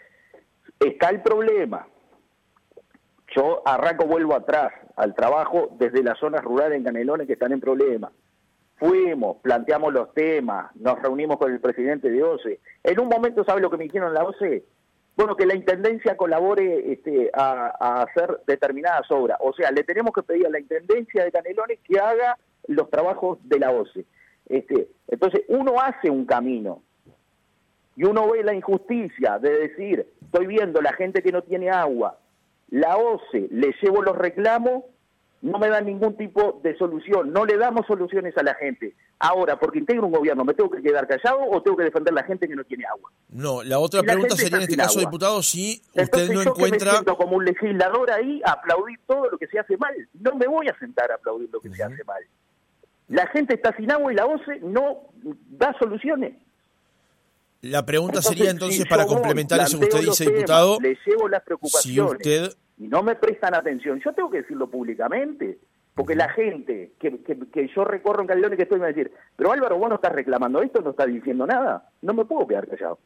Está 0.80 1.10
el 1.10 1.22
problema. 1.22 1.86
Yo 3.34 3.62
arranco, 3.64 4.06
vuelvo 4.06 4.34
atrás 4.34 4.72
al 4.96 5.14
trabajo 5.14 5.68
desde 5.78 6.02
las 6.02 6.18
zonas 6.18 6.42
rurales 6.42 6.78
en 6.78 6.84
Canelones 6.84 7.26
que 7.26 7.34
están 7.34 7.52
en 7.52 7.60
problemas. 7.60 8.12
Fuimos, 8.76 9.38
planteamos 9.38 9.92
los 9.92 10.14
temas, 10.14 10.74
nos 10.76 11.00
reunimos 11.02 11.36
con 11.38 11.52
el 11.52 11.60
presidente 11.60 12.10
de 12.10 12.22
OCE. 12.22 12.60
En 12.84 13.00
un 13.00 13.08
momento, 13.08 13.44
¿sabe 13.44 13.60
lo 13.60 13.70
que 13.70 13.76
me 13.76 13.84
dijeron 13.84 14.14
la 14.14 14.24
OCE? 14.24 14.64
Bueno, 15.16 15.36
que 15.36 15.46
la 15.46 15.56
Intendencia 15.56 16.16
colabore 16.16 16.92
este, 16.92 17.28
a, 17.34 18.02
hacer 18.02 18.40
determinadas 18.46 19.10
obras. 19.10 19.36
O 19.40 19.52
sea, 19.52 19.72
le 19.72 19.82
tenemos 19.82 20.12
que 20.12 20.22
pedir 20.22 20.46
a 20.46 20.50
la 20.50 20.60
Intendencia 20.60 21.24
de 21.24 21.32
Canelones 21.32 21.80
que 21.82 21.98
haga 21.98 22.38
los 22.68 22.88
trabajos 22.88 23.38
de 23.42 23.58
la 23.58 23.72
OCE. 23.72 24.04
Este, 24.46 24.88
entonces, 25.08 25.42
uno 25.48 25.80
hace 25.80 26.08
un 26.08 26.24
camino, 26.24 26.82
y 27.98 28.04
uno 28.04 28.30
ve 28.30 28.44
la 28.44 28.54
injusticia 28.54 29.40
de 29.40 29.50
decir, 29.50 30.06
estoy 30.22 30.46
viendo 30.46 30.80
la 30.80 30.92
gente 30.92 31.20
que 31.20 31.32
no 31.32 31.42
tiene 31.42 31.68
agua, 31.68 32.16
la 32.70 32.96
OCE, 32.96 33.48
le 33.50 33.74
llevo 33.82 34.02
los 34.02 34.16
reclamos, 34.16 34.84
no 35.42 35.58
me 35.58 35.68
dan 35.68 35.86
ningún 35.86 36.16
tipo 36.16 36.60
de 36.62 36.78
solución, 36.78 37.32
no 37.32 37.44
le 37.44 37.56
damos 37.56 37.86
soluciones 37.88 38.38
a 38.38 38.44
la 38.44 38.54
gente. 38.54 38.94
Ahora, 39.18 39.58
porque 39.58 39.80
integro 39.80 40.06
un 40.06 40.12
gobierno, 40.12 40.44
¿me 40.44 40.54
tengo 40.54 40.70
que 40.70 40.80
quedar 40.80 41.08
callado 41.08 41.40
o 41.50 41.60
tengo 41.60 41.76
que 41.76 41.84
defender 41.84 42.12
a 42.12 42.20
la 42.20 42.22
gente 42.22 42.46
que 42.46 42.54
no 42.54 42.62
tiene 42.62 42.84
agua? 42.86 43.10
No, 43.30 43.64
la 43.64 43.80
otra 43.80 44.00
pregunta 44.04 44.36
sería 44.36 44.58
en 44.58 44.62
este 44.62 44.76
caso, 44.76 45.00
diputado, 45.00 45.42
si 45.42 45.82
usted 45.92 46.30
no 46.30 46.42
encuentra... 46.42 47.02
me 47.04 47.16
como 47.16 47.36
un 47.36 47.46
legislador 47.46 48.12
ahí 48.12 48.40
a 48.44 48.52
aplaudir 48.52 49.00
todo 49.08 49.28
lo 49.28 49.38
que 49.38 49.48
se 49.48 49.58
hace 49.58 49.76
mal. 49.76 49.92
No 50.20 50.36
me 50.36 50.46
voy 50.46 50.68
a 50.68 50.78
sentar 50.78 51.10
a 51.10 51.16
aplaudir 51.16 51.50
lo 51.52 51.60
que 51.60 51.70
se 51.70 51.82
hace 51.82 52.04
mal. 52.04 52.22
La 53.08 53.26
gente 53.26 53.54
está 53.54 53.74
sin 53.76 53.90
agua 53.90 54.12
y 54.12 54.14
la 54.14 54.26
OCE 54.26 54.60
no 54.60 54.98
da 55.50 55.74
soluciones. 55.80 56.34
La 57.60 57.84
pregunta 57.84 58.22
sería 58.22 58.50
entonces, 58.50 58.86
para 58.86 59.06
complementar 59.06 59.60
eso 59.60 59.78
que 59.78 59.86
usted 59.86 60.00
dice, 60.00 60.30
diputado, 60.30 60.78
le 60.80 60.96
llevo 61.04 61.28
las 61.28 61.42
preocupaciones 61.42 62.56
y 62.78 62.86
no 62.86 63.02
me 63.02 63.16
prestan 63.16 63.54
atención, 63.54 64.00
yo 64.04 64.12
tengo 64.12 64.30
que 64.30 64.42
decirlo 64.42 64.70
públicamente, 64.70 65.58
porque 65.94 66.14
la 66.14 66.28
gente 66.28 66.92
que, 67.00 67.18
que, 67.20 67.70
yo 67.74 67.84
recorro 67.84 68.22
en 68.22 68.28
Caledonia 68.28 68.56
que 68.56 68.62
estoy 68.62 68.78
me 68.78 68.82
va 68.82 68.90
a 68.90 68.92
decir, 68.92 69.10
pero 69.34 69.50
Álvaro, 69.50 69.76
vos 69.78 69.88
no 69.88 69.96
estás 69.96 70.12
reclamando 70.12 70.62
esto, 70.62 70.80
no 70.80 70.90
estás 70.90 71.08
diciendo 71.08 71.44
nada, 71.44 71.90
no 72.02 72.14
me 72.14 72.24
puedo 72.24 72.46
quedar 72.46 72.68
callado. 72.68 73.00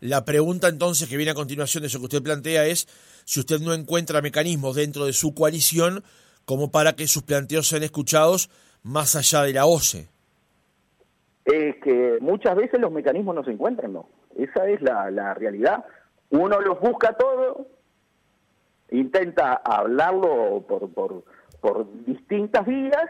La 0.00 0.24
pregunta 0.24 0.68
entonces 0.68 1.08
que 1.08 1.16
viene 1.16 1.32
a 1.32 1.34
continuación 1.34 1.82
de 1.82 1.88
eso 1.88 1.98
que 1.98 2.04
usted 2.04 2.22
plantea 2.22 2.66
es 2.66 2.86
si 3.24 3.40
usted 3.40 3.60
no 3.60 3.72
encuentra 3.72 4.20
mecanismos 4.20 4.76
dentro 4.76 5.06
de 5.06 5.12
su 5.14 5.34
coalición 5.34 6.04
como 6.44 6.70
para 6.70 6.94
que 6.94 7.06
sus 7.06 7.22
planteos 7.22 7.68
sean 7.68 7.82
escuchados 7.82 8.50
más 8.82 9.16
allá 9.16 9.42
de 9.42 9.52
la 9.52 9.66
OCE 9.66 10.08
es 11.48 11.76
que 11.76 12.18
muchas 12.20 12.56
veces 12.56 12.80
los 12.80 12.92
mecanismos 12.92 13.34
no 13.34 13.44
se 13.44 13.52
encuentran, 13.52 13.92
¿no? 13.92 14.08
Esa 14.36 14.68
es 14.68 14.82
la, 14.82 15.34
realidad. 15.34 15.84
Uno 16.30 16.60
los 16.60 16.78
busca 16.80 17.14
todo, 17.14 17.66
intenta 18.90 19.54
hablarlo 19.54 20.64
por, 20.68 20.92
por, 20.92 21.24
por 21.60 21.86
distintas 22.04 22.66
vías 22.66 23.06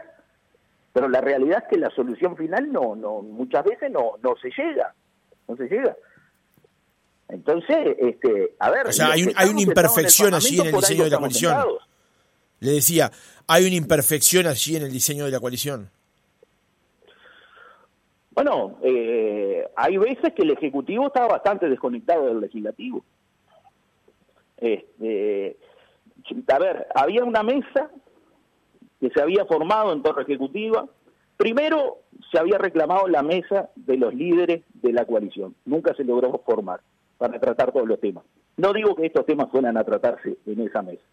Pero 0.93 1.09
la 1.09 1.21
realidad 1.21 1.63
es 1.63 1.69
que 1.69 1.77
la 1.77 1.89
solución 1.91 2.37
final 2.37 2.71
no, 2.71 2.95
no, 2.95 3.21
muchas 3.21 3.65
veces 3.65 3.91
no, 3.91 4.13
no 4.23 4.35
se 4.41 4.49
llega, 4.49 4.93
no 5.47 5.55
se 5.57 5.67
llega. 5.67 5.95
Entonces, 7.27 7.95
este, 7.99 8.55
a 8.59 8.71
ver. 8.71 8.87
O 8.87 8.91
sea, 8.91 9.11
hay, 9.11 9.31
hay 9.35 9.49
una 9.49 9.61
imperfección 9.61 10.33
allí 10.33 10.59
en 10.59 10.67
el 10.67 10.73
diseño 10.73 11.03
de 11.03 11.09
la 11.09 11.17
coalición. 11.17 11.57
Le 12.61 12.71
decía, 12.71 13.11
hay 13.47 13.67
una 13.67 13.75
imperfección 13.75 14.47
allí 14.47 14.75
en 14.77 14.83
el 14.83 14.91
diseño 14.91 15.25
de 15.25 15.31
la 15.31 15.39
coalición. 15.39 15.91
Bueno, 18.41 18.77
eh, 18.83 19.67
hay 19.75 19.97
veces 19.97 20.33
que 20.33 20.43
el 20.43 20.51
Ejecutivo 20.51 21.07
estaba 21.07 21.27
bastante 21.27 21.67
desconectado 21.67 22.27
del 22.27 22.39
Legislativo. 22.39 23.03
Este, 24.55 25.57
a 26.47 26.59
ver, 26.59 26.87
había 26.95 27.25
una 27.25 27.43
mesa 27.43 27.91
que 29.01 29.09
se 29.09 29.21
había 29.21 29.43
formado 29.43 29.91
en 29.91 30.01
Torre 30.01 30.21
Ejecutiva. 30.21 30.87
Primero 31.35 31.97
se 32.31 32.39
había 32.39 32.57
reclamado 32.57 33.09
la 33.09 33.23
mesa 33.23 33.71
de 33.75 33.97
los 33.97 34.13
líderes 34.13 34.63
de 34.75 34.93
la 34.93 35.03
coalición. 35.03 35.53
Nunca 35.65 35.93
se 35.95 36.05
logró 36.05 36.41
formar 36.45 36.79
para 37.17 37.41
tratar 37.41 37.73
todos 37.73 37.89
los 37.89 37.99
temas. 37.99 38.23
No 38.55 38.71
digo 38.71 38.95
que 38.95 39.07
estos 39.07 39.25
temas 39.25 39.51
fueran 39.51 39.75
a 39.75 39.83
tratarse 39.83 40.37
en 40.45 40.61
esa 40.61 40.81
mesa. 40.81 41.03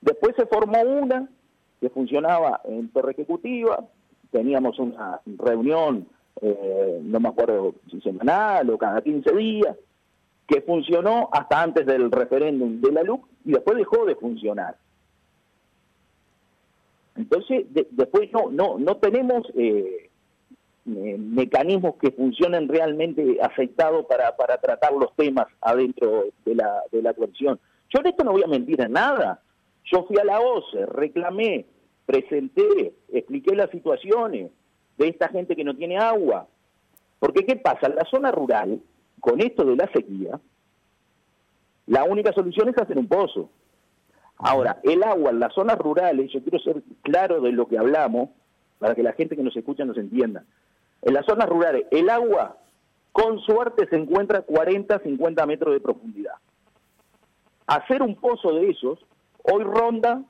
Después 0.00 0.36
se 0.36 0.46
formó 0.46 0.80
una 0.80 1.28
que 1.80 1.90
funcionaba 1.90 2.60
en 2.66 2.88
Torre 2.90 3.14
Ejecutiva, 3.14 3.84
teníamos 4.30 4.78
una 4.78 5.20
reunión, 5.26 6.06
eh, 6.42 7.00
no 7.02 7.20
me 7.20 7.28
acuerdo 7.28 7.74
si 7.90 8.00
semanal 8.00 8.70
o 8.70 8.78
cada 8.78 9.02
15 9.02 9.34
días, 9.34 9.76
que 10.46 10.62
funcionó 10.62 11.28
hasta 11.32 11.62
antes 11.62 11.86
del 11.86 12.10
referéndum 12.10 12.80
de 12.80 12.92
la 12.92 13.02
LUC 13.02 13.26
y 13.44 13.52
después 13.52 13.76
dejó 13.76 14.04
de 14.04 14.16
funcionar. 14.16 14.76
Entonces, 17.16 17.66
después 17.90 18.32
no, 18.32 18.50
no, 18.50 18.78
no 18.78 18.96
tenemos 18.96 19.46
eh, 19.54 20.10
mecanismos 20.84 21.96
que 21.96 22.10
funcionen 22.12 22.68
realmente 22.68 23.38
afectados 23.42 24.06
para, 24.06 24.36
para 24.36 24.58
tratar 24.58 24.92
los 24.92 25.14
temas 25.14 25.46
adentro 25.60 26.24
de 26.44 26.54
la, 26.54 26.82
de 26.90 27.02
la 27.02 27.14
coalición. 27.14 27.60
Yo 27.90 28.00
en 28.00 28.06
esto 28.06 28.24
no 28.24 28.32
voy 28.32 28.42
a 28.42 28.48
mentir 28.48 28.80
en 28.80 28.92
nada. 28.92 29.42
Yo 29.84 30.04
fui 30.04 30.16
a 30.18 30.24
la 30.24 30.40
OCE, 30.40 30.86
reclamé, 30.86 31.66
presenté, 32.06 32.94
expliqué 33.12 33.54
las 33.54 33.70
situaciones 33.70 34.50
de 35.00 35.08
esta 35.08 35.28
gente 35.28 35.56
que 35.56 35.64
no 35.64 35.74
tiene 35.74 35.96
agua. 35.96 36.46
Porque 37.18 37.46
¿qué 37.46 37.56
pasa? 37.56 37.86
En 37.86 37.96
la 37.96 38.04
zona 38.04 38.30
rural, 38.30 38.80
con 39.18 39.40
esto 39.40 39.64
de 39.64 39.74
la 39.74 39.90
sequía, 39.92 40.38
la 41.86 42.04
única 42.04 42.32
solución 42.32 42.68
es 42.68 42.78
hacer 42.78 42.98
un 42.98 43.08
pozo. 43.08 43.48
Ahora, 44.36 44.78
el 44.84 45.02
agua 45.02 45.30
en 45.30 45.40
las 45.40 45.54
zonas 45.54 45.78
rurales, 45.78 46.30
yo 46.32 46.42
quiero 46.42 46.58
ser 46.58 46.82
claro 47.02 47.40
de 47.40 47.52
lo 47.52 47.66
que 47.66 47.78
hablamos, 47.78 48.28
para 48.78 48.94
que 48.94 49.02
la 49.02 49.14
gente 49.14 49.36
que 49.36 49.42
nos 49.42 49.56
escucha 49.56 49.84
nos 49.84 49.96
entienda. 49.96 50.44
En 51.02 51.14
las 51.14 51.24
zonas 51.24 51.48
rurales, 51.48 51.86
el 51.90 52.10
agua, 52.10 52.58
con 53.12 53.40
suerte, 53.40 53.88
se 53.88 53.96
encuentra 53.96 54.38
a 54.38 54.42
40, 54.42 54.98
50 54.98 55.46
metros 55.46 55.72
de 55.72 55.80
profundidad. 55.80 56.34
Hacer 57.66 58.02
un 58.02 58.16
pozo 58.16 58.52
de 58.52 58.70
esos, 58.70 58.98
hoy 59.44 59.64
ronda, 59.64 60.22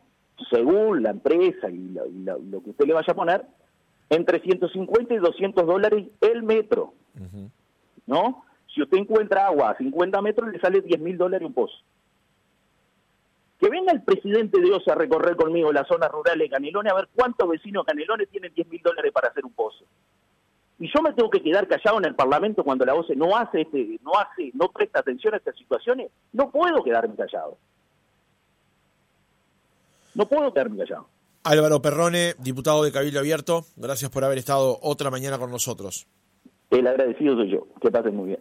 según 0.49 1.03
la 1.03 1.11
empresa 1.11 1.69
y, 1.71 1.93
lo 2.23 2.63
que 2.63 2.71
usted 2.71 2.87
le 2.87 2.95
vaya 2.95 3.13
a 3.13 3.17
poner, 3.17 3.45
entre 4.11 4.41
150 4.41 5.15
y 5.15 5.19
200 5.19 5.67
dólares 5.67 6.09
el 6.21 6.43
metro. 6.43 6.93
¿No? 8.07 8.45
Si 8.75 8.83
usted 8.83 8.99
encuentra 8.99 9.47
agua 9.47 9.71
a 9.71 9.77
50 9.77 10.21
metros, 10.21 10.53
le 10.53 10.61
sale 10.61 10.81
10 10.81 11.01
mil 11.01 11.17
dólares 11.17 11.47
un 11.47 11.55
pozo. 11.55 11.75
Que 13.59 13.69
venga 13.69 13.93
el 13.93 14.03
presidente 14.03 14.61
de 14.61 14.73
OSA 14.73 14.93
a 14.93 14.97
recorrer 14.97 15.37
conmigo 15.37 15.73
la 15.73 15.85
zona 15.85 16.09
rural 16.09 16.39
de 16.39 16.49
Canelones 16.49 16.93
a 16.93 16.97
ver 16.97 17.09
cuántos 17.15 17.49
vecinos 17.49 17.85
Canelones 17.85 18.29
tienen 18.29 18.53
10 18.53 18.69
mil 18.69 18.83
dólares 18.83 19.13
para 19.13 19.29
hacer 19.29 19.45
un 19.45 19.53
pozo. 19.53 19.85
Y 20.79 20.91
yo 20.93 21.03
me 21.03 21.13
tengo 21.13 21.31
que 21.31 21.43
quedar 21.43 21.69
callado 21.69 21.99
en 21.99 22.07
el 22.07 22.15
Parlamento 22.15 22.65
cuando 22.65 22.87
la 22.87 22.95
OCE 22.95 23.15
no 23.15 23.37
hace, 23.37 23.63
este, 23.63 23.99
no 24.03 24.13
hace, 24.19 24.51
no 24.55 24.71
presta 24.71 25.01
atención 25.01 25.35
a 25.35 25.37
estas 25.37 25.57
situaciones. 25.57 26.11
No 26.33 26.51
puedo 26.51 26.83
quedarme 26.83 27.15
callado. 27.15 27.59
No 30.15 30.27
puedo 30.27 30.53
quedarme 30.53 30.79
callado. 30.79 31.07
Álvaro 31.43 31.81
Perrone, 31.81 32.35
diputado 32.39 32.85
de 32.85 32.93
Cabildo 32.93 33.19
Abierto, 33.19 33.65
gracias 33.77 34.11
por 34.11 34.25
haber 34.25 34.37
estado 34.37 34.79
otra 34.83 35.11
mañana 35.11 35.39
con 35.39 35.51
nosotros. 35.51 36.07
El 36.71 36.87
agradecido 36.87 37.35
soy 37.37 37.51
yo. 37.51 37.67
Que 37.81 37.91
pasen 37.91 38.15
muy 38.15 38.29
bien. 38.29 38.41